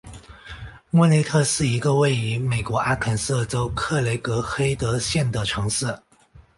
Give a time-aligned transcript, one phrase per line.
[0.89, 5.95] 莫内特是一个位于美国阿肯色州克雷格黑德县的城市。